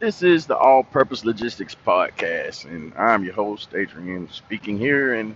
[0.00, 5.14] This is the All Purpose Logistics Podcast, and I'm your host, Adrian, speaking here.
[5.14, 5.34] And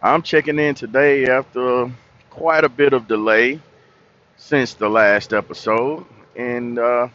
[0.00, 1.92] I'm checking in today after
[2.30, 3.60] quite a bit of delay
[4.38, 7.08] since the last episode, and uh,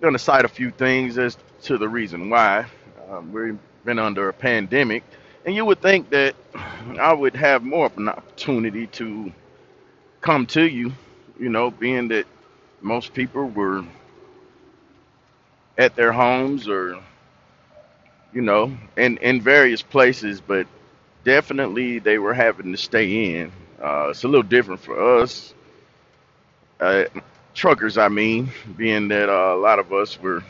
[0.00, 2.66] going to cite a few things as to the reason why.
[3.08, 5.04] Um, we've been under a pandemic,
[5.46, 6.34] and you would think that
[6.98, 9.32] I would have more of an opportunity to
[10.20, 10.92] come to you,
[11.38, 12.26] you know, being that
[12.82, 13.84] most people were
[15.78, 16.98] at their homes or
[18.32, 20.66] you know, in in various places, but
[21.24, 23.52] definitely they were having to stay in.
[23.82, 25.54] Uh, it's a little different for us,
[26.80, 27.04] uh,
[27.54, 27.98] truckers.
[27.98, 30.44] I mean, being that uh, a lot of us were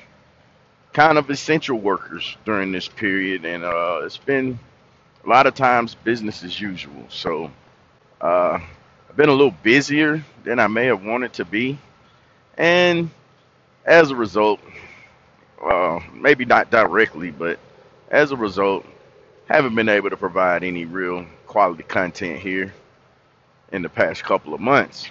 [0.92, 4.58] kind of essential workers during this period, and uh, it's been
[5.24, 7.04] a lot of times business as usual.
[7.08, 7.50] So
[8.20, 8.60] uh,
[9.08, 11.78] I've been a little busier than I may have wanted to be,
[12.56, 13.10] and
[13.84, 14.60] as a result,
[15.64, 17.58] uh, maybe not directly, but
[18.10, 18.86] as a result,
[19.48, 22.72] haven't been able to provide any real quality content here
[23.72, 25.10] in the past couple of months.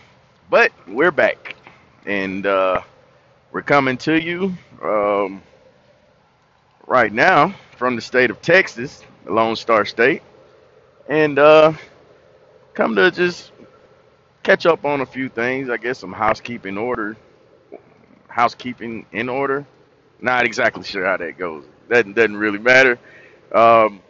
[0.50, 1.56] But we're back,
[2.06, 2.82] and uh,
[3.52, 5.42] we're coming to you um,
[6.88, 10.24] right now from the state of Texas, the Lone Star State,
[11.10, 11.74] and uh,
[12.74, 13.52] come to just
[14.44, 15.70] catch up on a few things.
[15.70, 17.18] I guess some housekeeping order,
[18.28, 19.66] housekeeping in order.
[20.22, 21.66] Not exactly sure how that goes.
[21.90, 23.00] That doesn't really matter.
[23.54, 24.02] Um,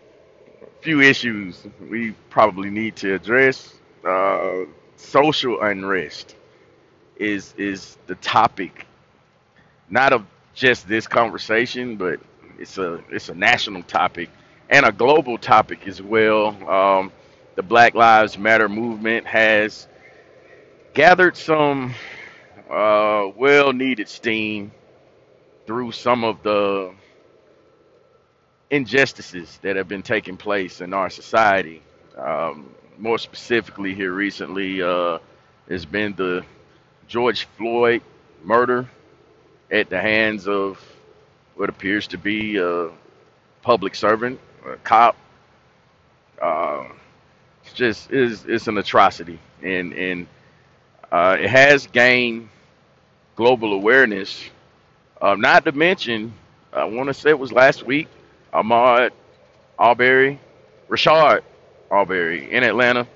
[0.81, 3.73] few issues we probably need to address.
[4.05, 4.65] Uh,
[4.97, 6.35] social unrest
[7.17, 8.85] is is the topic,
[9.89, 12.19] not of just this conversation, but
[12.59, 14.29] it's a it's a national topic
[14.69, 16.49] and a global topic as well.
[16.69, 17.11] Um,
[17.55, 19.87] the Black Lives Matter movement has
[20.93, 21.93] gathered some
[22.69, 24.71] uh, well needed steam
[25.67, 26.93] through some of the
[28.71, 31.81] injustices that have been taking place in our society.
[32.17, 35.19] Um, more specifically, here recently, uh,
[35.69, 36.43] has been the
[37.07, 38.01] George Floyd
[38.43, 38.89] murder
[39.71, 40.81] at the hands of
[41.55, 42.89] what appears to be a
[43.61, 45.15] public servant, a cop.
[46.41, 46.85] Uh,
[47.63, 50.27] it's just is it's an atrocity, and and
[51.11, 52.49] uh, it has gained
[53.35, 54.43] global awareness.
[55.21, 56.33] Uh, not to mention,
[56.71, 58.07] I want to say it was last week,
[58.53, 59.11] Ahmaud
[59.79, 60.39] Arbery,
[60.89, 61.41] Rayshard
[61.89, 63.07] Arbery in Atlanta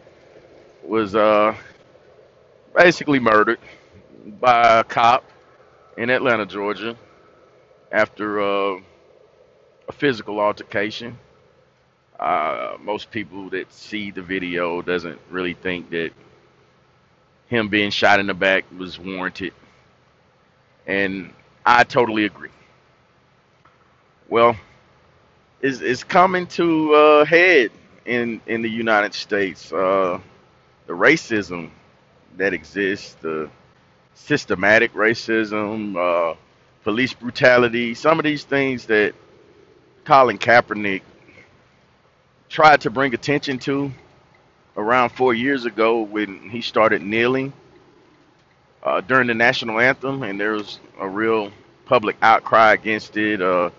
[0.83, 1.55] was uh,
[2.75, 3.59] basically murdered
[4.39, 5.23] by a cop
[5.97, 6.97] in Atlanta, Georgia,
[7.91, 8.79] after uh,
[9.87, 11.17] a physical altercation.
[12.19, 16.11] Uh, most people that see the video doesn't really think that
[17.47, 19.53] him being shot in the back was warranted,
[20.87, 21.33] and
[21.65, 22.49] I totally agree.
[24.29, 24.55] Well,
[25.61, 27.71] it's, it's coming to a head
[28.05, 29.71] in in the United States.
[29.71, 30.19] Uh,
[30.87, 31.69] the racism
[32.37, 33.49] that exists, the
[34.15, 36.35] systematic racism, uh,
[36.83, 39.13] police brutality, some of these things that
[40.05, 41.01] Colin Kaepernick
[42.49, 43.91] tried to bring attention to
[44.77, 47.53] around four years ago when he started kneeling
[48.83, 51.51] uh, during the national anthem, and there was a real
[51.85, 53.41] public outcry against it.
[53.41, 53.69] Uh,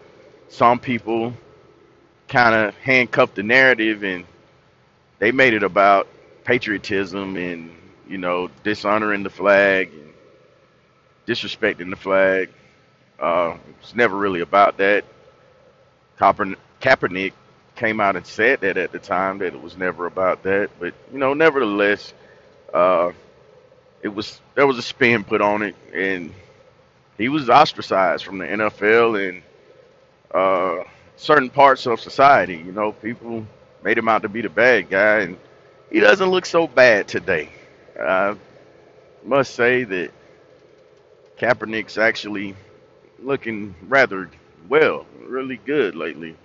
[0.49, 1.35] some people
[2.29, 4.25] kind of handcuffed the narrative and
[5.19, 6.09] they made it about
[6.45, 7.71] patriotism and
[8.09, 10.13] you know dishonoring the flag and
[11.27, 12.51] disrespecting the flag.
[13.19, 15.05] Uh, it's never really about that.
[16.19, 17.33] Kaepern- Kaepernick
[17.77, 20.95] came out and said that at the time that it was never about that, but
[21.13, 22.13] you know, nevertheless,
[22.75, 23.13] uh,
[24.03, 26.33] it was there was a spin put on it, and
[27.17, 29.43] he was ostracized from the NFL and
[30.35, 30.85] uh,
[31.17, 32.57] certain parts of society.
[32.57, 33.47] You know, people
[33.85, 35.39] made him out to be the bad guy, and
[35.91, 37.49] he doesn't look so bad today.
[38.01, 38.37] I
[39.25, 40.11] must say that
[41.39, 42.57] Kaepernick's actually
[43.21, 44.29] looking rather
[44.69, 46.37] well, really good lately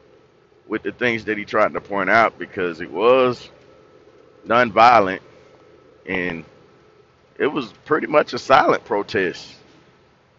[0.68, 3.50] with the things that he tried to point out because it was
[4.45, 5.19] nonviolent
[6.06, 6.44] and
[7.38, 9.54] it was pretty much a silent protest.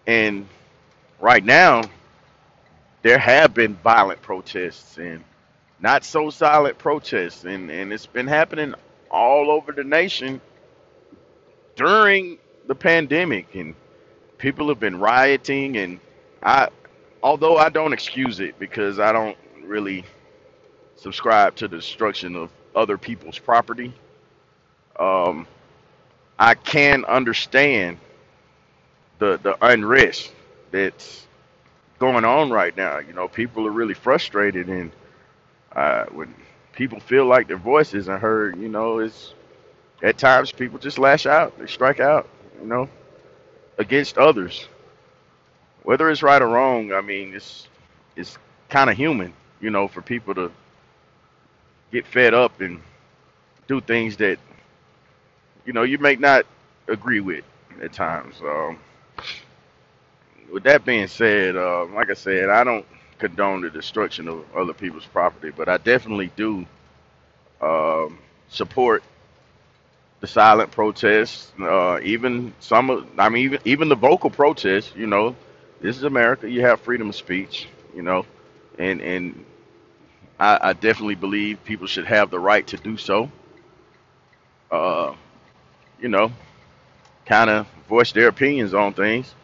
[0.06, 0.48] And
[1.20, 1.82] right now,
[3.02, 5.22] there have been violent protests and
[5.80, 8.74] not so silent protests, and, and it's been happening
[9.10, 10.40] all over the nation
[11.76, 13.74] during the pandemic, and
[14.38, 15.76] people have been rioting.
[15.76, 16.00] And
[16.42, 16.68] I,
[17.22, 20.04] although I don't excuse it because I don't really
[20.96, 23.92] subscribe to the destruction of other people's property,
[24.98, 25.46] um,
[26.38, 27.98] I can understand
[29.18, 30.32] the the unrest
[30.72, 31.26] that's
[31.98, 32.98] going on right now.
[32.98, 34.92] You know, people are really frustrated, and
[35.74, 36.34] uh, when
[36.72, 39.34] people feel like their voice isn't heard, you know, it's
[40.02, 42.28] at times people just lash out, they strike out,
[42.60, 42.88] you know,
[43.78, 44.68] against others,
[45.84, 46.92] whether it's right or wrong.
[46.92, 47.68] I mean, it's
[48.16, 48.38] it's
[48.70, 50.52] kind of human, you know, for people to
[51.92, 52.80] get fed up and
[53.68, 54.38] do things that
[55.68, 56.46] you know you may not
[56.88, 57.44] agree with
[57.82, 58.42] at times.
[60.52, 62.86] With that being said, uh, like I said, I don't
[63.18, 66.66] condone the destruction of other people's property, but I definitely do
[67.60, 68.18] um,
[68.48, 69.02] support
[70.20, 74.94] the silent protests, uh, even some of, I mean, even even the vocal protests.
[74.96, 75.36] You know,
[75.80, 76.50] this is America.
[76.50, 77.68] You have freedom of speech.
[77.94, 78.26] You know,
[78.78, 79.44] and and
[80.40, 83.30] I, I definitely believe people should have the right to do so.
[84.70, 85.14] Uh,
[86.00, 86.32] you know,
[87.26, 89.34] kind of voice their opinions on things.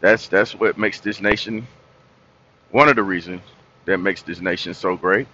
[0.00, 1.66] That's that's what makes this nation
[2.70, 3.42] one of the reasons
[3.86, 5.28] that makes this nation so great.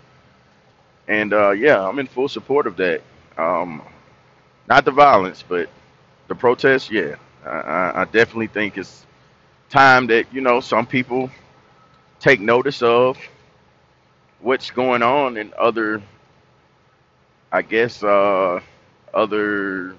[1.08, 3.02] And uh, yeah, I'm in full support of that.
[3.38, 3.82] Um,
[4.68, 5.68] not the violence, but
[6.28, 6.90] the protests.
[6.90, 7.16] Yeah,
[7.46, 9.06] I, I definitely think it's
[9.70, 11.30] time that you know some people
[12.20, 13.18] take notice of
[14.40, 16.02] what's going on in other,
[17.52, 18.60] I guess, uh,
[19.14, 19.96] other.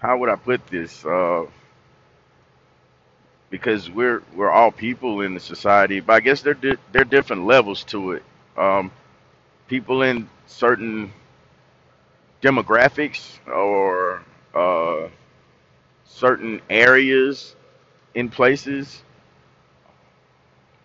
[0.00, 1.04] How would I put this?
[1.04, 1.46] Uh,
[3.50, 7.06] because we're we're all people in the society, but I guess there di- there are
[7.06, 8.24] different levels to it.
[8.56, 8.90] Um,
[9.68, 11.12] people in certain
[12.42, 14.22] demographics or
[14.54, 15.08] uh,
[16.06, 17.56] certain areas
[18.14, 19.02] in places.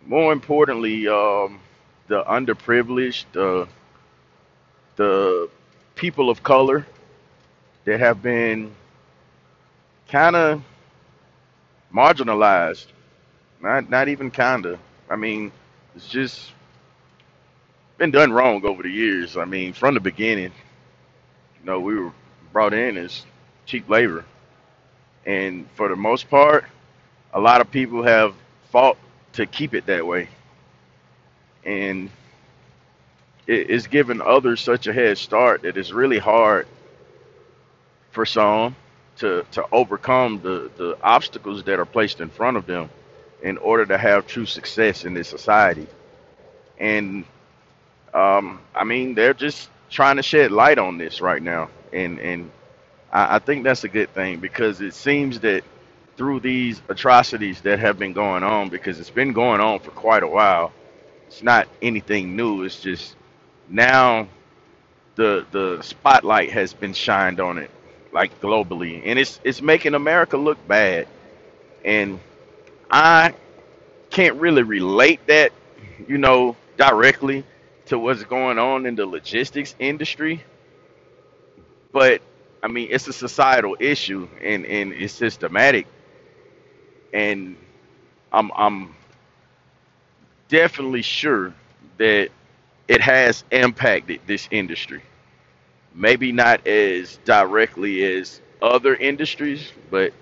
[0.08, 1.60] More importantly, um,
[2.08, 3.68] the underprivileged, the
[4.98, 5.50] the
[5.96, 6.86] people of color
[7.86, 8.74] that have been
[10.14, 10.62] kind of
[11.92, 12.86] marginalized.
[13.60, 14.78] Not not even kinda.
[15.10, 15.52] I mean,
[15.96, 16.52] it's just
[17.98, 19.38] been done wrong over the years.
[19.38, 20.52] I mean, from the beginning,
[21.60, 22.12] you know, we were
[22.52, 23.26] brought in as
[23.66, 24.24] cheap labor,
[25.26, 26.66] and for the most part,
[27.34, 28.36] a lot of people have
[28.72, 28.98] fought
[29.34, 30.30] to keep it that way,
[31.66, 32.12] and
[33.48, 36.68] it, it's given others such a head start that it's really hard
[38.12, 38.76] for some
[39.18, 42.90] to to overcome the the obstacles that are placed in front of them
[43.44, 45.88] in order to have true success in this society.
[46.80, 47.26] And
[48.14, 52.52] um, I mean, they're just trying to shed light on this right now, and and
[53.12, 55.64] I, I think that's a good thing because it seems that
[56.18, 60.24] through these atrocities that have been going on, because it's been going on for quite
[60.24, 60.74] a while,
[61.28, 62.64] it's not anything new.
[62.64, 63.16] It's just
[63.70, 64.28] now
[65.16, 67.72] the the spotlight has been shined on it,
[68.14, 71.08] like globally, and it's it's making America look bad.
[71.86, 72.20] And
[72.90, 73.34] I
[74.12, 75.52] can't really relate that,
[76.08, 77.46] you know, directly
[77.88, 80.44] to what's going on in the logistics industry,
[81.92, 82.22] but
[82.64, 85.88] I mean it's a societal issue and and it's systematic,
[87.14, 87.58] and
[88.32, 88.96] I'm I'm
[90.50, 91.54] definitely sure
[91.98, 92.30] that
[92.88, 95.02] it has impacted this industry.
[95.96, 100.14] Maybe not as directly as other industries, but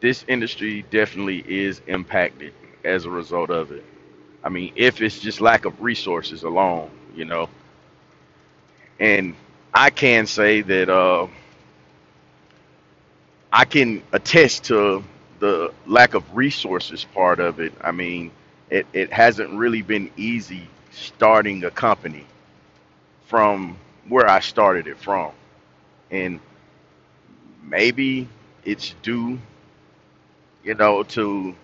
[0.00, 2.54] this industry definitely is impacted
[2.84, 3.84] as a result of it.
[4.44, 7.48] I mean, if it's just lack of resources alone, you know,
[9.00, 9.34] and
[9.74, 11.28] I can say that uh,
[13.52, 15.04] I can attest to
[15.40, 17.72] the lack of resources part of it.
[17.82, 18.30] I mean,
[18.70, 22.26] it, it hasn't really been easy starting a company
[23.26, 23.76] from
[24.08, 25.32] where I started it from.
[26.10, 26.40] And
[27.62, 28.28] maybe
[28.64, 29.38] it's due,
[30.64, 31.54] you know, to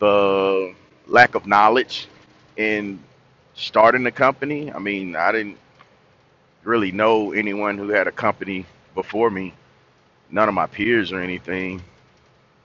[0.00, 0.74] the
[1.06, 2.08] lack of knowledge
[2.56, 3.00] in
[3.54, 4.72] starting the company.
[4.72, 5.58] I mean, I didn't
[6.64, 9.54] really know anyone who had a company before me,
[10.30, 11.82] none of my peers or anything.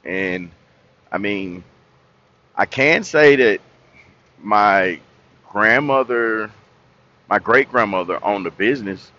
[0.05, 0.51] And
[1.11, 1.63] I mean,
[2.55, 3.61] I can say that
[4.41, 4.99] my
[5.49, 6.51] grandmother,
[7.31, 9.09] my great grandmother owned a business,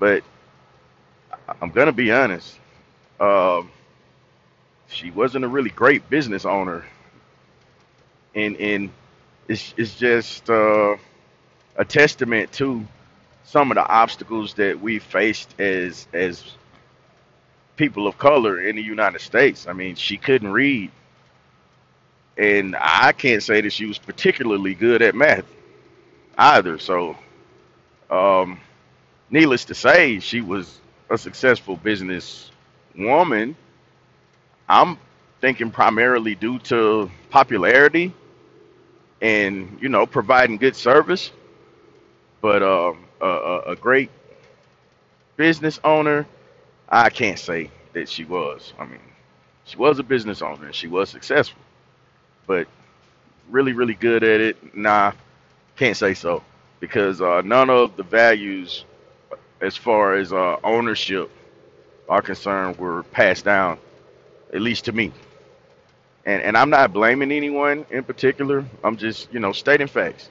[0.00, 0.24] but
[1.62, 2.58] I'm gonna be honest,
[3.20, 3.70] um,
[4.88, 6.84] she wasn't a really great business owner,
[8.34, 8.90] and and
[9.46, 10.96] it's it's just uh,
[11.76, 12.84] a testament to
[13.44, 16.42] some of the obstacles that we faced as as
[17.76, 19.68] people of color in the United States.
[19.68, 20.90] I mean, she couldn't read,
[22.36, 25.46] and I can't say that she was particularly good at math
[26.36, 26.76] either.
[26.76, 27.16] So,
[28.10, 28.60] um,
[29.30, 32.50] needless to say, she was a successful business
[32.96, 33.56] woman.
[34.68, 34.98] I'm
[35.40, 38.14] thinking primarily due to popularity
[39.22, 41.30] and you know providing good service,
[42.42, 44.10] but a, a, a great
[45.36, 46.26] business owner,
[46.88, 48.74] I can't say that she was.
[48.78, 49.00] I mean,
[49.64, 51.62] she was a business owner and she was successful,
[52.46, 52.68] but
[53.50, 54.76] really, really good at it.
[54.76, 55.12] Nah,
[55.76, 56.42] can't say so
[56.80, 58.84] because uh, none of the values
[59.60, 61.30] as far as uh, ownership
[62.08, 63.78] are concerned were passed down,
[64.52, 65.12] at least to me.
[66.26, 68.64] And and I'm not blaming anyone in particular.
[68.84, 70.28] I'm just you know stating facts.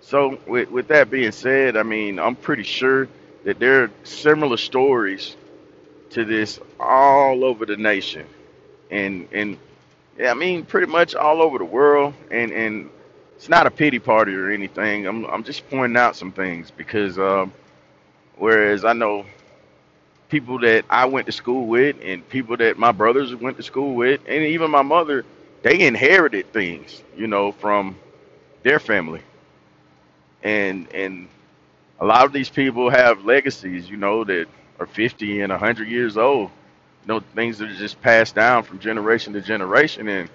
[0.00, 3.08] So with with that being said, I mean I'm pretty sure
[3.44, 5.36] that there are similar stories
[6.10, 8.26] to this all over the nation,
[8.90, 9.58] and and
[10.18, 12.14] yeah, I mean pretty much all over the world.
[12.30, 12.90] And and
[13.42, 15.04] it's not a pity party or anything.
[15.04, 17.52] I'm I'm just pointing out some things because um,
[18.36, 19.26] whereas I know
[20.28, 23.96] people that I went to school with and people that my brothers went to school
[23.96, 25.24] with and even my mother,
[25.62, 27.96] they inherited things, you know, from
[28.62, 29.22] their family.
[30.44, 31.26] And and
[31.98, 34.46] a lot of these people have legacies, you know, that
[34.78, 36.48] are 50 and 100 years old.
[37.02, 40.30] You know, things that are just passed down from generation to generation and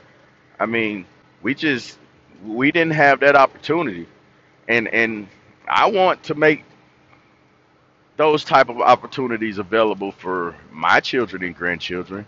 [0.59, 1.05] I mean,
[1.41, 1.97] we just
[2.46, 4.08] we didn't have that opportunity.
[4.67, 5.27] And and
[5.67, 6.63] I want to make
[8.17, 12.25] those type of opportunities available for my children and grandchildren.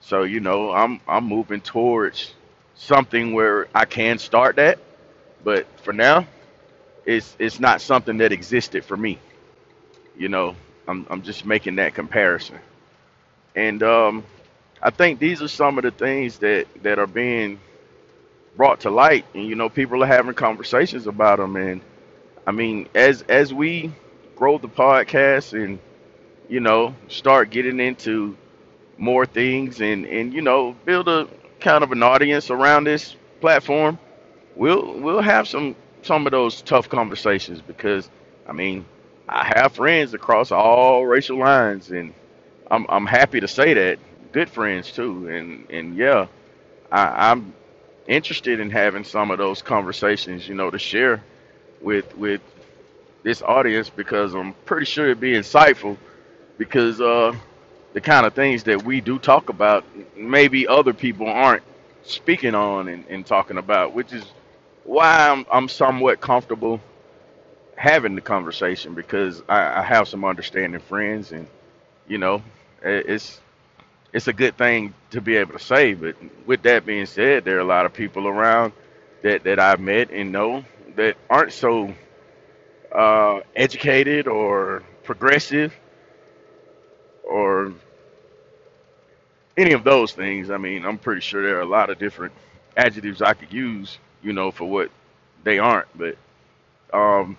[0.00, 2.34] So you know, I'm I'm moving towards
[2.74, 4.78] something where I can start that,
[5.44, 6.26] but for now,
[7.06, 9.18] it's it's not something that existed for me.
[10.16, 10.56] You know,
[10.88, 12.58] I'm I'm just making that comparison,
[13.54, 14.24] and um,
[14.82, 17.60] I think these are some of the things that that are being
[18.56, 21.80] brought to light, and you know, people are having conversations about them, and
[22.46, 23.92] I mean, as as we
[24.36, 25.78] grow the podcast and
[26.48, 28.36] you know start getting into
[28.98, 31.28] more things and and you know build a
[31.60, 33.98] kind of an audience around this platform,
[34.56, 38.10] we'll we'll have some some of those tough conversations because
[38.46, 38.84] I mean
[39.28, 42.12] I have friends across all racial lines and
[42.70, 43.98] I'm I'm happy to say that.
[44.32, 46.26] Good friends too and and yeah
[46.90, 47.52] I, I'm
[48.08, 51.22] interested in having some of those conversations you know to share
[51.82, 52.40] with with
[53.22, 55.96] this audience because I'm pretty sure it'd be insightful
[56.58, 57.34] because uh,
[57.92, 59.84] the kind of things that we do talk about,
[60.16, 61.62] maybe other people aren't
[62.04, 64.24] speaking on and, and talking about, which is
[64.84, 66.80] why I'm, I'm somewhat comfortable
[67.76, 71.46] having the conversation because I, I have some understanding friends and
[72.08, 72.42] you know
[72.82, 73.40] it's
[74.12, 75.94] it's a good thing to be able to say.
[75.94, 76.16] But
[76.46, 78.72] with that being said, there are a lot of people around
[79.22, 80.64] that that I've met and know
[80.96, 81.94] that aren't so
[82.94, 85.74] uh, educated or progressive
[87.24, 87.72] or
[89.56, 90.50] any of those things.
[90.50, 92.34] I mean, I'm pretty sure there are a lot of different
[92.76, 94.90] adjectives I could use, you know, for what
[95.44, 95.88] they aren't.
[95.96, 96.16] But,
[96.92, 97.36] um,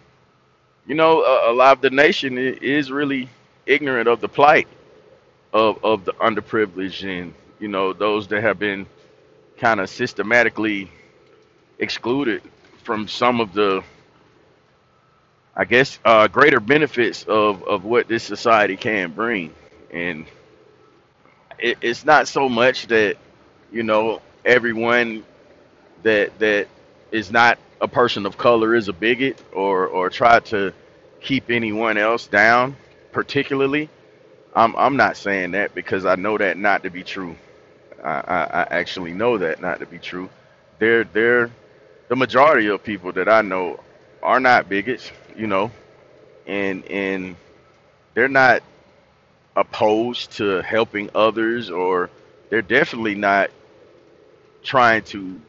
[0.88, 3.30] you know, a, a lot of the nation is really
[3.66, 4.68] ignorant of the plight
[5.54, 8.88] of, of the underprivileged and, you know, those that have been
[9.58, 10.92] kind of systematically
[11.80, 12.44] excluded
[12.84, 13.84] from some of the,
[15.56, 19.54] I guess, uh, greater benefits of, of what this society can bring.
[19.92, 20.26] And
[21.60, 23.18] it, it's not so much that
[23.72, 25.24] you know everyone
[26.04, 26.68] that that
[27.12, 30.74] is not a person of color is a bigot or or try to
[31.22, 32.76] keep anyone else down
[33.12, 33.90] particularly
[34.56, 37.36] i'm i'm not saying that because i know that not to be true
[38.04, 40.30] i i, I actually know that not to be true
[40.80, 41.52] they're they're
[42.10, 43.80] the majority of people that i know
[44.24, 45.72] are not bigots you know
[46.48, 47.36] and and
[48.16, 48.64] they're not
[49.56, 52.10] opposed to helping others or
[52.50, 53.52] they're definitely not
[54.64, 55.40] trying to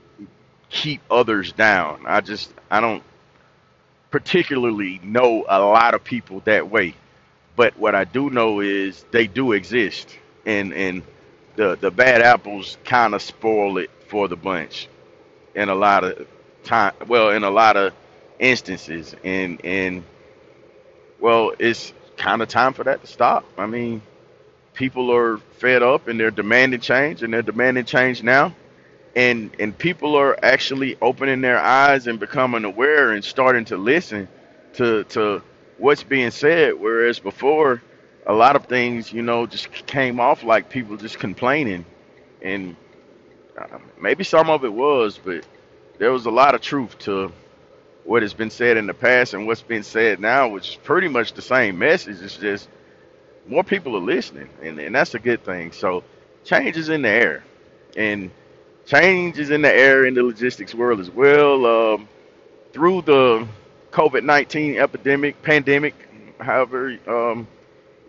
[0.70, 2.02] keep others down.
[2.06, 3.02] I just I don't
[4.11, 6.94] particularly know a lot of people that way.
[7.56, 10.16] But what I do know is they do exist.
[10.46, 11.02] And and
[11.56, 14.88] the the bad apples kind of spoil it for the bunch
[15.54, 16.26] in a lot of
[16.64, 17.92] time well in a lot of
[18.38, 19.14] instances.
[19.25, 20.04] And and
[21.20, 23.44] well it's kind of time for that to stop.
[23.58, 24.02] I mean,
[24.75, 28.54] people are fed up and they're demanding change and they're demanding change now.
[29.16, 34.28] And and people are actually opening their eyes and becoming aware and starting to listen
[34.75, 35.42] to to
[35.78, 37.83] what's being said whereas before
[38.26, 41.85] a lot of things you know just came off like people just complaining.
[42.43, 42.76] And
[43.59, 45.45] uh, maybe some of it was but
[45.99, 47.33] there was a lot of truth to
[48.04, 51.09] what has been said in the past and what's been said now which is pretty
[51.09, 52.21] much the same message.
[52.21, 52.69] It's just
[53.47, 55.73] more people are listening and, and that's a good thing.
[55.73, 56.04] So
[56.45, 57.45] change is in the air
[57.97, 58.31] and
[58.87, 61.66] change is in the air in the logistics world as well.
[61.66, 62.09] Um,
[62.73, 63.47] through the
[63.94, 65.94] COVID 19 epidemic, pandemic,
[66.40, 67.46] however um,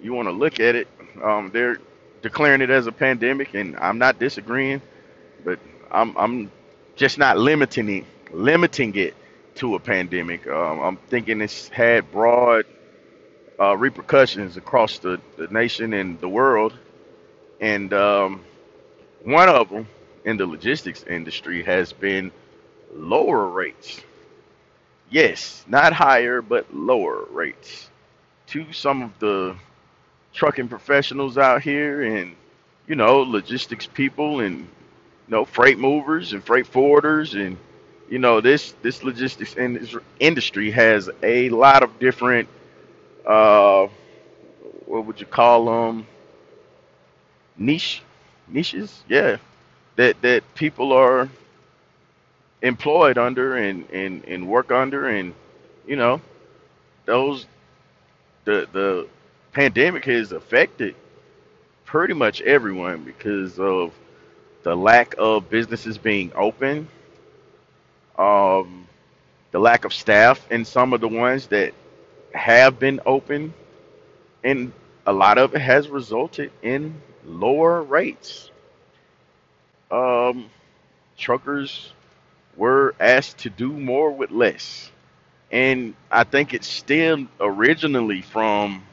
[0.02, 0.88] you want to look at it,
[1.24, 1.78] um, they're
[2.24, 4.82] declaring it as a pandemic, and I'm not disagreeing,
[5.44, 5.60] but
[5.92, 6.52] I'm, I'm
[6.96, 9.14] just not limiting it, limiting it
[9.56, 10.48] to a pandemic.
[10.48, 12.66] Um, I'm thinking it's had broad
[13.60, 16.74] uh, repercussions across the, the nation and the world,
[17.62, 18.44] and um,
[19.24, 19.88] one of them
[20.24, 22.32] in the logistics industry has been
[22.92, 24.02] lower rates
[25.10, 27.90] Yes, not higher, but lower rates
[28.48, 29.56] to some of the
[30.34, 32.36] trucking professionals out here and,
[32.88, 34.68] you know, logistics people and, you
[35.30, 37.40] know, freight movers and freight forwarders.
[37.40, 37.58] And,
[38.10, 42.50] you know, this, this logistics indus- industry has a lot of different,
[43.26, 43.88] uh,
[44.86, 46.08] what would you call them?
[47.58, 48.02] Niche,
[48.48, 49.04] niches?
[49.08, 49.38] Yeah.
[49.98, 51.30] That, that people are
[52.66, 55.08] employed under and, and, and work under.
[55.08, 55.34] And,
[55.88, 56.20] you know,
[57.06, 57.46] those
[58.46, 59.08] the the
[59.54, 60.96] pandemic has affected
[61.86, 63.94] pretty much everyone because of
[64.64, 66.88] the lack of businesses being open,
[68.18, 68.88] um,
[69.52, 71.74] the lack of staff in some of the ones that
[72.34, 73.54] have been open,
[74.44, 74.72] and
[75.06, 78.50] a lot of it has resulted in lower rates.
[79.92, 80.50] Um,
[81.18, 81.94] truckers
[82.58, 84.92] were asked to do more with less,
[85.52, 88.84] and I think it stemmed originally from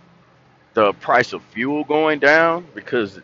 [0.74, 3.20] the price of fuel going down because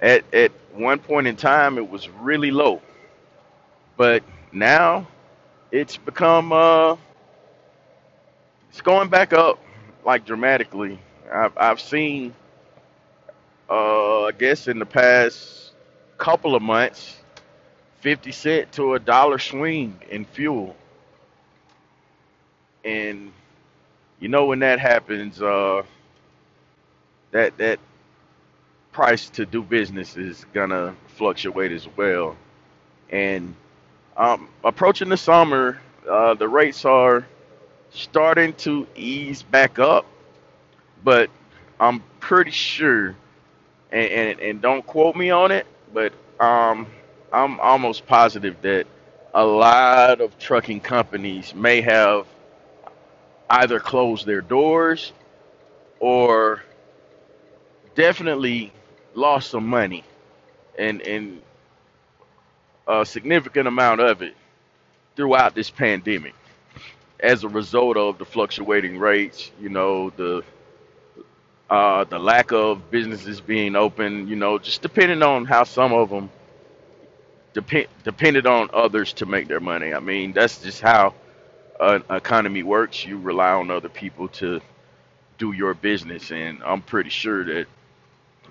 [0.00, 2.82] at at one point in time it was really low,
[3.96, 4.22] but
[4.52, 5.06] now
[5.72, 6.96] it's become uh
[8.70, 9.60] it's going back up
[10.04, 10.98] like dramatically.
[11.32, 12.34] I've I've seen
[13.70, 15.72] uh I guess in the past
[16.18, 17.16] couple of months
[18.00, 20.76] 50 cent to a dollar swing in fuel.
[22.84, 23.32] And
[24.20, 25.82] you know when that happens uh
[27.32, 27.80] that that
[28.92, 32.36] price to do business is gonna fluctuate as well.
[33.10, 33.54] And
[34.16, 37.26] um approaching the summer uh the rates are
[37.90, 40.06] starting to ease back up,
[41.04, 41.30] but
[41.80, 43.16] I'm pretty sure,
[43.92, 46.86] and, and, and don't quote me on it, but um,
[47.32, 48.86] I'm almost positive that
[49.34, 52.26] a lot of trucking companies may have
[53.48, 55.12] either closed their doors
[56.00, 56.62] or
[57.94, 58.72] definitely
[59.14, 60.04] lost some money
[60.78, 61.42] and, and
[62.88, 64.34] a significant amount of it
[65.14, 66.34] throughout this pandemic
[67.20, 70.42] as a result of the fluctuating rates, you know, the
[71.68, 76.10] uh, the lack of businesses being open, you know, just depending on how some of
[76.10, 76.28] them
[77.54, 79.94] depend depended on others to make their money.
[79.94, 81.14] I mean, that's just how
[81.80, 83.04] an economy works.
[83.06, 84.60] You rely on other people to
[85.38, 87.66] do your business, and I'm pretty sure that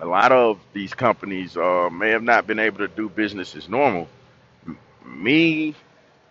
[0.00, 3.68] a lot of these companies uh, may have not been able to do business as
[3.68, 4.08] normal.
[4.66, 5.74] M- Me,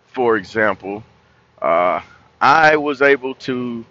[0.08, 1.04] for example,
[1.62, 2.02] uh,
[2.40, 3.84] I was able to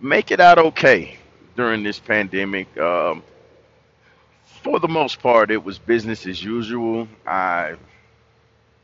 [0.00, 1.18] make it out okay
[1.56, 2.76] during this pandemic.
[2.78, 3.22] Um,
[4.46, 7.08] for the most part, it was business as usual.
[7.26, 7.76] I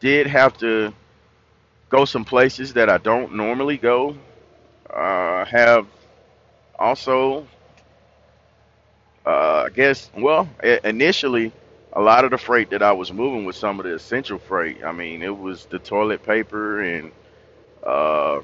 [0.00, 0.92] did have to
[1.90, 4.16] go some places that I don't normally go.
[4.90, 5.86] Uh, have
[6.78, 7.46] also,
[9.26, 10.48] uh, I guess, well,
[10.84, 11.52] initially,
[11.92, 14.84] a lot of the freight that I was moving was some of the essential freight.
[14.84, 17.12] I mean, it was the toilet paper, and
[17.86, 18.40] uh,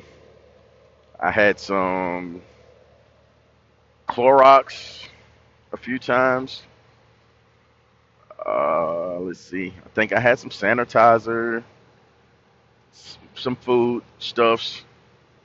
[1.20, 2.42] I had some
[4.08, 5.06] Clorox
[5.72, 6.62] a few times.
[8.48, 11.62] Uh, let's see, I think I had some sanitizer,
[13.34, 14.82] some food stuffs,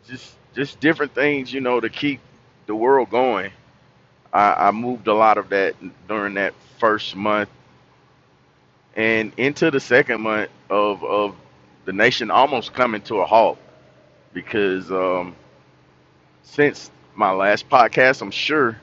[0.07, 2.19] just just different things, you know, to keep
[2.67, 3.51] the world going.
[4.33, 5.75] I, I moved a lot of that
[6.07, 7.49] during that first month
[8.95, 11.35] and into the second month of of
[11.85, 13.57] the nation almost coming to a halt
[14.33, 15.35] because um,
[16.43, 18.77] since my last podcast, I'm sure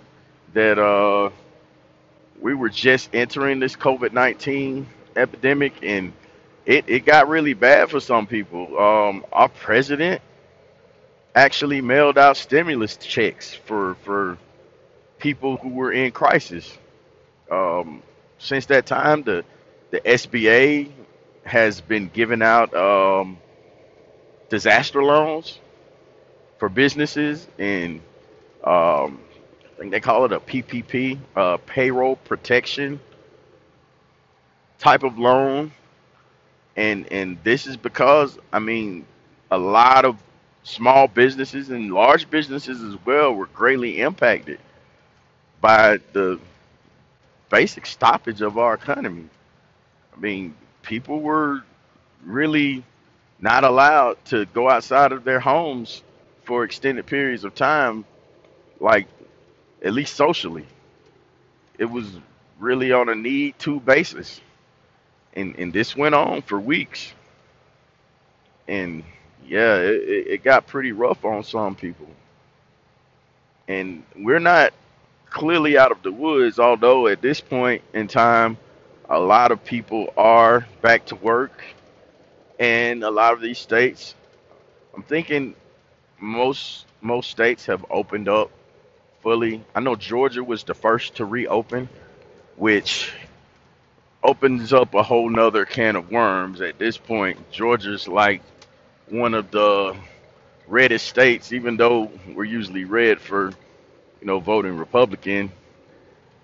[0.54, 1.30] that uh,
[2.40, 6.12] we were just entering this COVID nineteen epidemic and
[6.66, 8.78] it, it got really bad for some people.
[8.78, 10.22] Um, our president
[11.34, 14.38] actually mailed out stimulus checks for for
[15.18, 16.76] people who were in crisis.
[17.50, 18.02] Um,
[18.38, 19.44] since that time, the
[19.90, 20.90] the SBA
[21.44, 23.38] has been giving out um,
[24.48, 25.58] disaster loans
[26.58, 28.00] for businesses, and
[28.64, 29.20] um,
[29.80, 33.00] think they call it a PPP, uh, payroll protection
[34.80, 35.72] type of loan.
[36.76, 39.06] and and this is because I mean
[39.50, 40.16] a lot of
[40.64, 44.60] small businesses and large businesses as well were greatly impacted
[45.60, 46.40] by the
[47.50, 49.26] basic stoppage of our economy.
[50.16, 51.62] I mean, people were
[52.24, 52.84] really
[53.40, 56.02] not allowed to go outside of their homes
[56.44, 58.04] for extended periods of time,
[58.80, 59.08] like
[59.84, 60.66] at least socially.
[61.78, 62.06] It was
[62.58, 64.40] really on a need to basis.
[65.34, 67.12] And and this went on for weeks.
[68.68, 69.04] And
[69.46, 72.08] yeah, it, it got pretty rough on some people.
[73.68, 74.72] And we're not
[75.30, 78.58] clearly out of the woods, although at this point in time,
[79.08, 81.62] a lot of people are back to work,
[82.58, 84.14] and a lot of these states,
[84.94, 85.54] I'm thinking
[86.20, 88.50] most most states have opened up
[89.22, 89.62] fully.
[89.74, 91.88] I know Georgia was the first to reopen,
[92.56, 93.12] which
[94.22, 96.60] opens up a whole nother can of worms.
[96.60, 98.42] At this point, Georgia's like
[99.08, 99.96] one of the
[100.66, 103.50] reddest states, even though we're usually red for
[104.20, 105.52] you know voting Republican.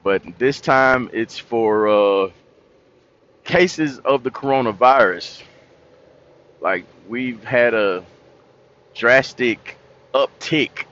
[0.02, 2.30] But this time it's for uh,
[3.44, 5.42] cases of the coronavirus.
[6.60, 8.04] Like we've had a
[8.94, 9.76] drastic
[10.14, 10.84] uptick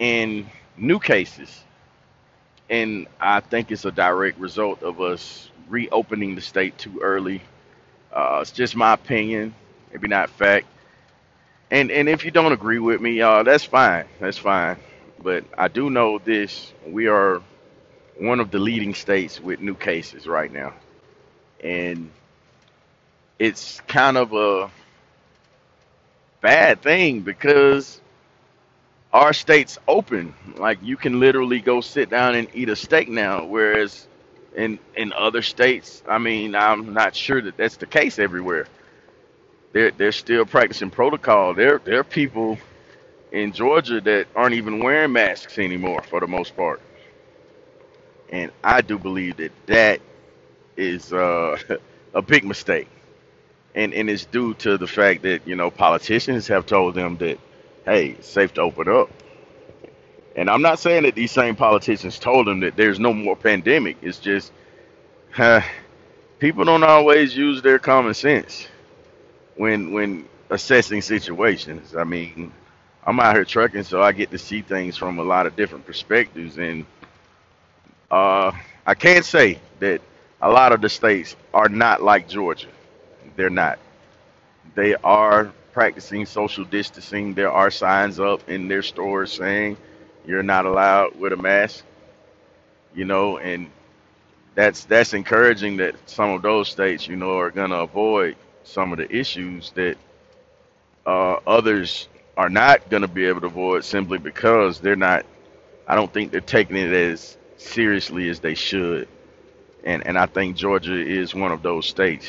[0.00, 1.64] in new cases,
[2.70, 7.42] and I think it's a direct result of us reopening the state too early.
[8.12, 9.54] Uh, it's just my opinion,
[9.92, 10.66] maybe not fact.
[11.70, 14.06] And and if you don't agree with me, uh, that's fine.
[14.20, 14.78] That's fine.
[15.22, 17.42] But I do know this: we are
[18.18, 20.74] one of the leading states with new cases right now,
[21.62, 22.10] and
[23.38, 24.70] it's kind of a
[26.40, 28.00] bad thing because
[29.12, 30.34] our state's open.
[30.56, 34.06] Like you can literally go sit down and eat a steak now, whereas
[34.56, 38.66] in in other states, I mean, I'm not sure that that's the case everywhere.
[39.72, 41.54] They're they're still practicing protocol.
[41.54, 42.58] There there are people
[43.32, 46.80] in Georgia that aren't even wearing masks anymore for the most part,
[48.30, 50.00] and I do believe that that
[50.76, 51.58] is uh,
[52.14, 52.88] a big mistake,
[53.74, 57.38] and and it's due to the fact that you know politicians have told them that
[57.86, 59.10] hey, safe to open up
[60.36, 63.98] And I'm not saying that these same politicians told them that there's no more pandemic.
[64.02, 64.52] It's just
[66.40, 68.68] people don't always use their common sense
[69.56, 71.96] when when assessing situations.
[71.96, 72.52] I mean,
[73.04, 75.86] I'm out here trucking, so I get to see things from a lot of different
[75.86, 76.86] perspectives, and
[78.10, 78.52] uh,
[78.86, 80.02] I can't say that
[80.42, 82.68] a lot of the states are not like Georgia.
[83.36, 83.78] They're not.
[84.76, 87.34] They are practicing social distancing.
[87.34, 89.76] There are signs up in their stores saying
[90.26, 91.84] you're not allowed with a mask.
[92.94, 93.70] You know, and
[94.54, 98.92] that's that's encouraging that some of those states, you know, are going to avoid some
[98.92, 99.96] of the issues that
[101.06, 105.26] uh, others are not going to be able to avoid simply because they're not.
[105.88, 109.08] I don't think they're taking it as seriously as they should,
[109.84, 112.28] and and I think Georgia is one of those states.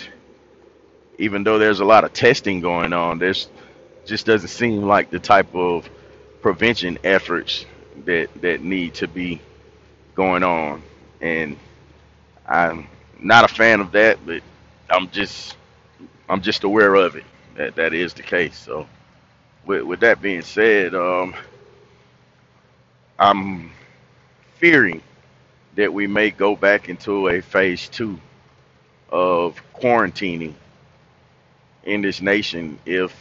[1.21, 3.49] Even though there's a lot of testing going on, there's
[4.05, 5.89] just doesn't seem like the type of
[6.41, 7.65] prevention efforts
[8.05, 9.41] that that need to be
[10.15, 10.83] going on,
[11.21, 11.57] and
[12.47, 12.87] I'm
[13.19, 14.43] not a fan of that, but
[14.89, 15.57] I'm just
[16.29, 17.25] I'm just aware of it
[17.57, 18.57] that that is the case.
[18.57, 18.87] So
[19.65, 21.35] with with that being said, um,
[23.19, 23.71] I'm
[24.57, 25.01] fearing
[25.75, 28.19] that we may go back into a phase two
[29.09, 30.53] of quarantining
[31.85, 33.15] in this nation if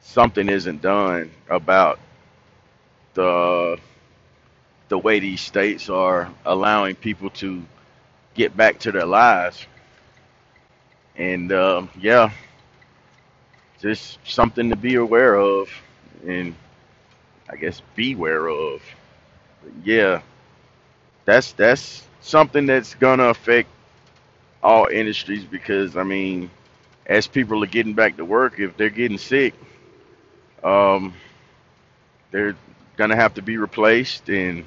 [0.00, 1.98] something isn't done about
[3.14, 3.78] the
[4.88, 7.62] the way these states are allowing people to
[8.34, 9.66] get back to their lives.
[11.16, 12.30] And um, yeah,
[13.80, 15.68] just something to be aware of,
[16.26, 16.54] and
[17.50, 18.82] I guess beware of.
[19.84, 20.22] Yeah,
[21.26, 23.68] that's that's something that's gonna affect
[24.62, 26.50] all industries because I mean,
[27.06, 29.54] as people are getting back to work, if they're getting sick,
[30.62, 31.14] um,
[32.30, 32.56] they're
[32.96, 34.64] gonna have to be replaced, and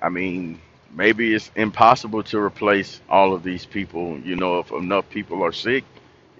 [0.00, 0.60] I mean,
[0.94, 4.18] maybe it's impossible to replace all of these people.
[4.20, 5.84] You know, if enough people are sick,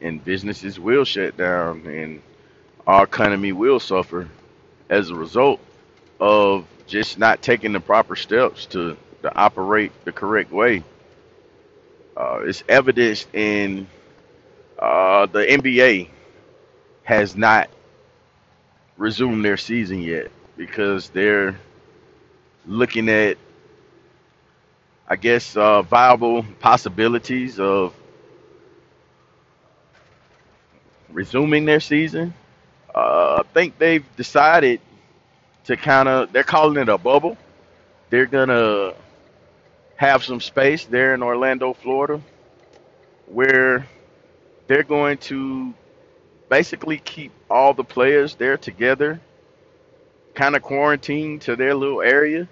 [0.01, 2.23] and businesses will shut down, and
[2.87, 4.29] our economy will suffer
[4.91, 5.61] as a result
[6.21, 10.83] of just not taking the proper steps to, to operate the correct way.
[12.17, 13.87] Uh, it's evidenced in
[14.79, 16.11] uh, the NBA
[17.05, 17.71] has not
[18.97, 21.57] resumed their season yet because they're
[22.67, 23.39] looking at,
[25.09, 27.95] I guess, uh, viable possibilities of
[31.11, 32.35] resuming their season.
[32.95, 34.81] Uh, I think they've decided
[35.65, 37.37] to kind of they're calling it a bubble.
[38.11, 38.95] They're gonna
[39.97, 42.21] have some space there in Orlando, Florida,
[43.27, 43.87] where
[44.67, 45.75] they're going to
[46.49, 49.21] basically keep all the players there together,
[50.35, 52.49] kind of quarantined to their little area.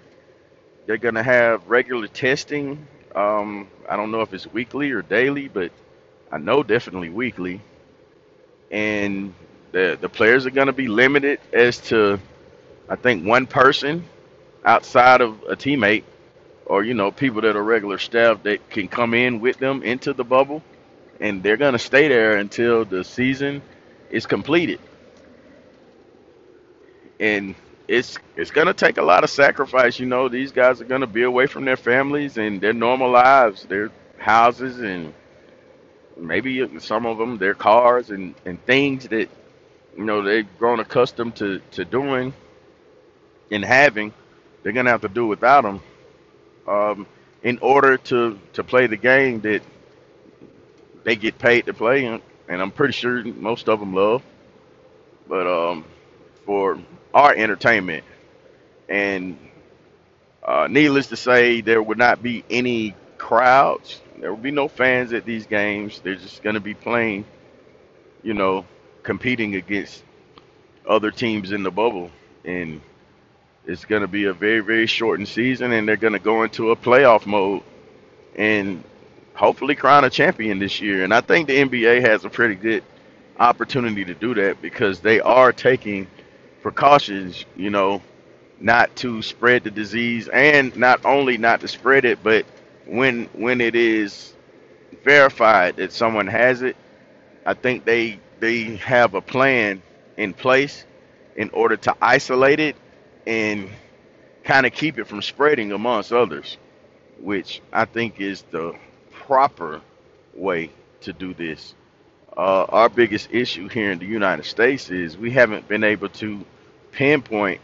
[0.85, 2.87] They're gonna have regular testing.
[3.15, 5.71] Um, I don't know if it's weekly or daily, but
[6.31, 7.61] I know definitely weekly.
[8.71, 9.33] And
[9.71, 12.19] the the players are gonna be limited as to
[12.89, 14.05] I think one person
[14.65, 16.03] outside of a teammate
[16.65, 20.13] or you know people that are regular staff that can come in with them into
[20.13, 20.61] the bubble
[21.19, 23.61] and they're going to stay there until the season
[24.09, 24.79] is completed.
[27.19, 27.55] And
[27.87, 31.01] it's it's going to take a lot of sacrifice you know these guys are going
[31.01, 35.13] to be away from their families and their normal lives their houses and
[36.17, 39.29] maybe some of them their cars and and things that
[39.97, 42.33] you know they've grown accustomed to to doing
[43.51, 44.13] and having
[44.63, 45.81] they're going to have to do without them
[46.67, 47.07] um,
[47.43, 49.61] in order to to play the game that
[51.05, 54.23] they get paid to play, and, and I'm pretty sure most of them love.
[55.29, 55.85] But um,
[56.45, 56.79] for
[57.13, 58.03] our entertainment,
[58.89, 59.37] and
[60.43, 64.01] uh, needless to say, there would not be any crowds.
[64.19, 66.01] There will be no fans at these games.
[66.01, 67.25] They're just going to be playing,
[68.23, 68.65] you know,
[69.03, 70.03] competing against
[70.87, 72.11] other teams in the bubble,
[72.43, 72.81] and
[73.65, 76.71] it's going to be a very very shortened season, and they're going to go into
[76.71, 77.63] a playoff mode
[78.35, 78.83] and
[79.35, 81.03] hopefully crown a champion this year.
[81.05, 82.83] And I think the NBA has a pretty good
[83.39, 86.07] opportunity to do that because they are taking
[86.61, 88.01] precautions, you know,
[88.59, 92.45] not to spread the disease and not only not to spread it, but
[92.85, 94.33] when when it is
[95.03, 96.75] verified that someone has it,
[97.45, 99.81] I think they they have a plan
[100.17, 100.85] in place
[101.37, 102.75] in order to isolate it
[103.27, 103.69] and
[104.43, 106.57] kind of keep it from spreading amongst others,
[107.21, 108.75] which I think is the
[109.25, 109.81] proper
[110.35, 110.69] way
[111.01, 111.73] to do this.
[112.35, 116.45] Uh, our biggest issue here in the United States is we haven't been able to
[116.91, 117.61] pinpoint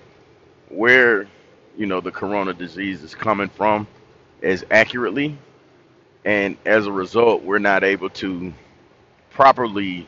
[0.70, 1.28] where
[1.78, 3.88] you know the corona disease is coming from
[4.42, 5.38] as accurately,
[6.26, 8.54] and as a result, we're not able to
[9.32, 10.08] properly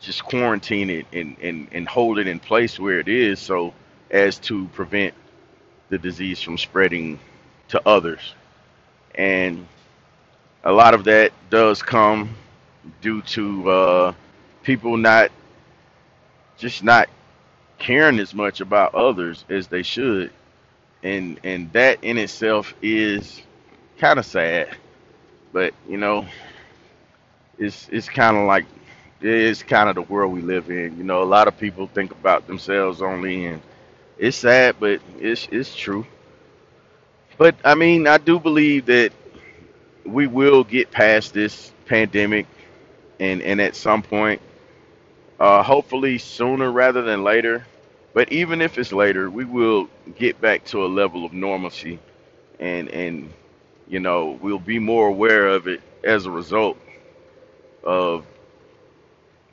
[0.00, 3.72] just quarantine it and, and, and hold it in place where it is so
[4.10, 5.14] as to prevent
[5.88, 7.18] the disease from spreading
[7.68, 8.34] to others.
[9.14, 9.66] And
[10.64, 12.34] a lot of that does come
[13.02, 14.14] due to uh,
[14.62, 15.30] people not
[16.56, 17.08] just not
[17.78, 20.32] caring as much about others as they should,
[21.02, 23.42] and and that in itself is
[23.98, 24.74] kind of sad.
[25.52, 26.26] But you know,
[27.58, 28.64] it's it's kind of like
[29.20, 30.96] it's kind of the world we live in.
[30.96, 33.62] You know, a lot of people think about themselves only, and
[34.18, 36.06] it's sad, but it's it's true.
[37.36, 39.12] But I mean, I do believe that
[40.04, 42.46] we will get past this pandemic,
[43.20, 44.40] and and at some point,
[45.40, 47.66] uh, hopefully sooner rather than later.
[48.14, 51.98] But even if it's later, we will get back to a level of normalcy,
[52.60, 53.32] and and
[53.88, 56.78] you know we'll be more aware of it as a result
[57.82, 58.24] of,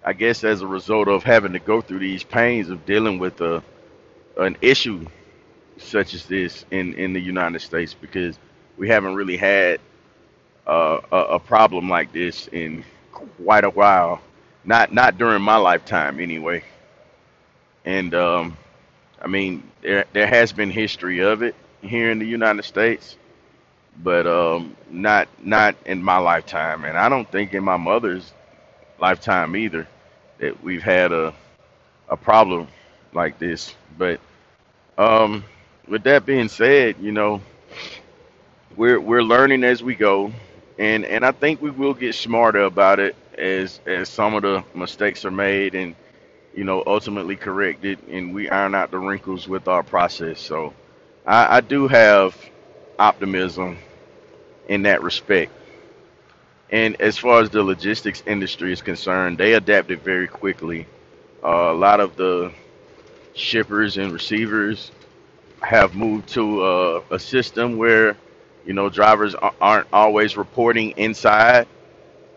[0.04, 3.42] I guess, as a result of having to go through these pains of dealing with
[3.42, 3.64] a
[4.38, 5.06] an issue
[5.78, 8.38] such as this in in the United States because
[8.78, 9.80] we haven't really had
[10.68, 14.22] uh, a, problem like this in quite a while.
[14.64, 16.64] Not not during my lifetime anyway.
[17.86, 18.58] And um,
[19.22, 23.18] I mean, there there has been history of it here in the United States,
[24.04, 28.34] but um, not not in my lifetime, and I don't think in my mother's
[29.00, 29.88] lifetime either
[30.40, 31.34] that we've had a
[32.10, 32.68] a problem
[33.14, 33.76] like this.
[33.98, 34.20] But
[34.98, 35.44] um,
[35.88, 37.42] with that being said, you know,
[38.76, 40.32] we're we're learning as we go,
[40.82, 44.66] and and I think we will get smarter about it as as some of the
[44.76, 45.96] mistakes are made and
[46.56, 50.42] you know ultimately corrected, and we iron out the wrinkles with our process.
[50.42, 50.74] So
[51.26, 52.38] I, I do have
[53.00, 53.80] optimism
[54.70, 55.54] in that respect.
[56.72, 60.88] And as far as the logistics industry is concerned, they adapted very quickly.
[61.44, 62.52] Uh, a lot of the
[63.34, 64.92] shippers and receivers
[65.62, 68.18] have moved to a, a system where
[68.66, 71.68] you know drivers aren't always reporting inside.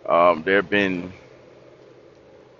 [0.09, 1.13] Um, there have been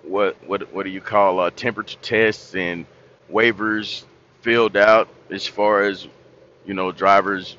[0.03, 2.85] what what what do you call uh, temperature tests and
[3.31, 4.03] waivers
[4.41, 6.07] filled out as far as
[6.65, 7.57] you know drivers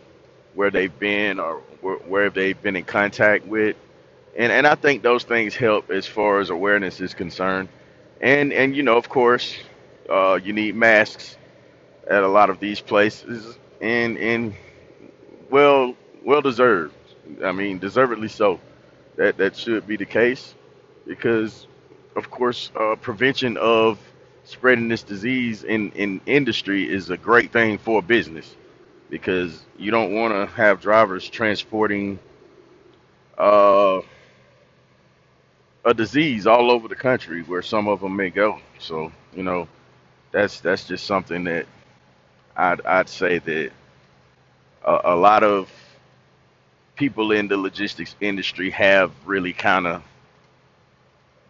[0.55, 3.77] where they've been or where, where they've been in contact with,
[4.37, 7.69] and and I think those things help as far as awareness is concerned.
[8.21, 9.57] and and you know, of course,
[10.11, 11.37] uh, you need masks
[12.11, 14.55] at a lot of these places, and and
[15.51, 16.95] well, well deserved.
[17.45, 18.61] I mean, deservedly so.
[19.17, 20.55] That that should be the case,
[21.07, 21.67] because,
[22.17, 23.99] of course, uh, prevention of
[24.45, 28.55] spreading this disease in in industry is a great thing for business
[29.11, 32.19] because you don't want to have drivers transporting
[33.39, 34.01] uh,
[35.85, 38.61] a disease all over the country where some of them may go.
[38.79, 39.69] So you know
[40.33, 41.67] that's that's just something that
[42.57, 43.73] I'd I'd say that
[44.87, 45.71] a, a lot of
[46.97, 50.03] people in the logistics industry have really kind of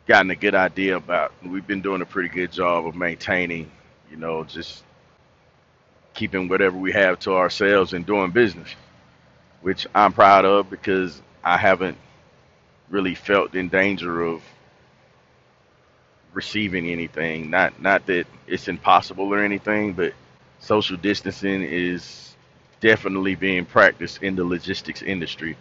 [0.07, 1.33] gotten a good idea about.
[1.45, 3.71] We've been doing a pretty good job of maintaining,
[4.11, 4.83] you know, just
[6.15, 8.69] keeping whatever we have to ourselves and doing business,
[9.63, 11.99] which I'm proud of because I haven't
[12.91, 14.43] really felt in danger of
[16.35, 17.51] receiving anything.
[17.51, 20.15] Not not that it's impossible or anything, but
[20.61, 22.36] social distancing is
[22.87, 25.57] definitely being practiced in the logistics industry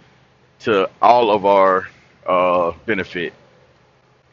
[0.59, 1.87] to all of our
[2.27, 3.33] uh, benefit.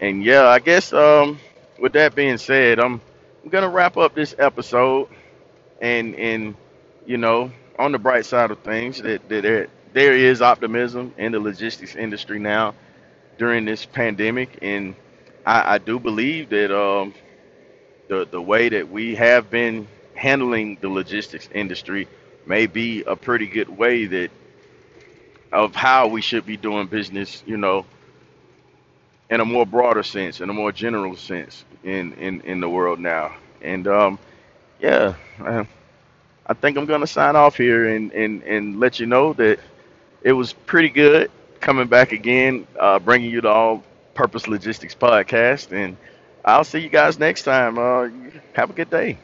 [0.00, 1.38] And yeah, I guess um,
[1.80, 3.00] with that being said, I'm,
[3.42, 5.08] I'm gonna wrap up this episode
[5.80, 6.54] and and
[7.06, 11.32] you know on the bright side of things that, that there there is optimism in
[11.32, 12.74] the logistics industry now
[13.38, 14.94] during this pandemic, and
[15.46, 17.14] I, I do believe that um,
[18.08, 22.06] the the way that we have been handling the logistics industry
[22.46, 24.30] may be a pretty good way that
[25.52, 27.42] of how we should be doing business.
[27.46, 27.86] You know,
[29.30, 33.00] in a more broader sense, in a more general sense, in in in the world
[33.00, 33.34] now.
[33.62, 34.18] And um,
[34.80, 35.66] yeah, I,
[36.46, 39.58] I think I'm gonna sign off here and and and let you know that
[40.22, 43.82] it was pretty good coming back again, uh, bringing you the All
[44.14, 45.72] Purpose Logistics podcast.
[45.72, 45.96] And
[46.44, 47.78] I'll see you guys next time.
[47.78, 48.08] Uh,
[48.54, 49.18] have a good day.